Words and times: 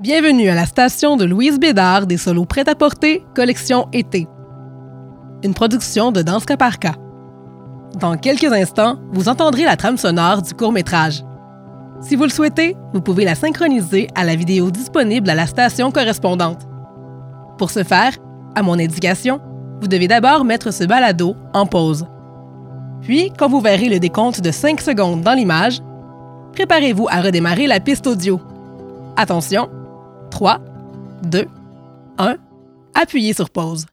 Bienvenue 0.00 0.48
à 0.48 0.54
la 0.54 0.64
station 0.64 1.16
de 1.16 1.24
Louise 1.24 1.58
Bédard 1.58 2.06
des 2.06 2.18
solos 2.18 2.44
prêt-à-porter 2.44 3.24
collection 3.34 3.88
été. 3.92 4.28
Une 5.42 5.54
production 5.54 6.12
de 6.12 6.22
Danse 6.22 6.44
par 6.56 6.78
cas. 6.78 6.94
Dans 7.98 8.16
quelques 8.16 8.52
instants, 8.52 9.00
vous 9.10 9.28
entendrez 9.28 9.64
la 9.64 9.76
trame 9.76 9.96
sonore 9.96 10.42
du 10.42 10.54
court-métrage. 10.54 11.24
Si 12.00 12.14
vous 12.14 12.22
le 12.22 12.30
souhaitez, 12.30 12.76
vous 12.92 13.00
pouvez 13.00 13.24
la 13.24 13.34
synchroniser 13.34 14.06
à 14.14 14.22
la 14.22 14.36
vidéo 14.36 14.70
disponible 14.70 15.30
à 15.30 15.34
la 15.34 15.48
station 15.48 15.90
correspondante. 15.90 16.62
Pour 17.58 17.72
ce 17.72 17.82
faire, 17.82 18.12
à 18.54 18.62
mon 18.62 18.78
indication, 18.78 19.40
vous 19.80 19.88
devez 19.88 20.06
d'abord 20.06 20.44
mettre 20.44 20.72
ce 20.72 20.84
balado 20.84 21.34
en 21.54 21.66
pause. 21.66 22.06
Puis, 23.02 23.32
quand 23.36 23.48
vous 23.48 23.60
verrez 23.60 23.88
le 23.88 23.98
décompte 23.98 24.42
de 24.42 24.52
5 24.52 24.80
secondes 24.80 25.22
dans 25.22 25.34
l'image, 25.34 25.80
préparez-vous 26.52 27.08
à 27.10 27.20
redémarrer 27.20 27.66
la 27.66 27.80
piste 27.80 28.06
audio. 28.06 28.40
Attention, 29.16 29.68
3, 30.30 30.60
2, 31.24 31.46
1, 32.18 32.36
appuyez 32.94 33.32
sur 33.32 33.50
pause. 33.50 33.86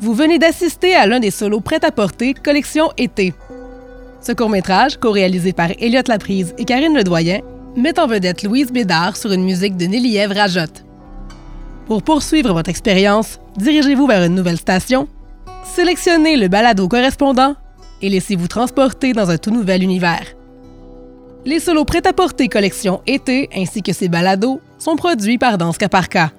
Vous 0.00 0.12
venez 0.12 0.38
d'assister 0.38 0.94
à 0.94 1.06
l'un 1.06 1.20
des 1.20 1.30
solos 1.30 1.60
prêt-à-porter 1.60 2.34
collection 2.34 2.90
été. 2.96 3.32
Ce 4.20 4.32
court-métrage, 4.32 4.96
co-réalisé 4.96 5.52
par 5.52 5.70
Elliot 5.78 6.02
Laprise 6.08 6.54
et 6.58 6.64
Karine 6.64 6.96
Ledoyen, 6.96 7.40
met 7.76 7.98
en 8.00 8.06
vedette 8.06 8.42
Louise 8.42 8.72
Bédard 8.72 9.16
sur 9.16 9.32
une 9.32 9.44
musique 9.44 9.76
de 9.76 9.86
Nelly 9.86 10.24
Rajotte. 10.26 10.84
Pour 11.86 12.02
poursuivre 12.02 12.52
votre 12.52 12.70
expérience, 12.70 13.38
dirigez-vous 13.56 14.06
vers 14.06 14.24
une 14.24 14.34
nouvelle 14.34 14.56
station, 14.56 15.06
sélectionnez 15.62 16.36
le 16.36 16.48
balado 16.48 16.88
correspondant 16.88 17.54
et 18.02 18.08
laissez-vous 18.08 18.48
transporter 18.48 19.12
dans 19.12 19.30
un 19.30 19.38
tout 19.38 19.50
nouvel 19.50 19.82
univers. 19.82 20.34
Les 21.44 21.60
solos 21.60 21.84
prêt-à-porter 21.84 22.48
collection 22.48 23.02
été 23.06 23.48
ainsi 23.54 23.82
que 23.82 23.92
ses 23.92 24.08
balados 24.08 24.60
sont 24.78 24.96
produits 24.96 25.38
par 25.38 25.58
Danse 25.58 25.78
Caparca. 25.78 26.32